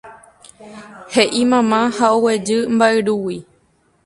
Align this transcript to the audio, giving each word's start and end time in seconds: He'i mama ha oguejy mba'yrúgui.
He'i 1.15 1.43
mama 1.51 1.79
ha 1.97 2.05
oguejy 2.17 2.59
mba'yrúgui. 2.75 3.39